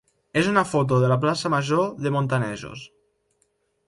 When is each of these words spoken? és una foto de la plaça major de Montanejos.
és 0.39 0.47
una 0.51 0.61
foto 0.69 0.97
de 1.03 1.11
la 1.11 1.17
plaça 1.25 1.51
major 1.55 1.85
de 2.07 2.13
Montanejos. 2.15 2.87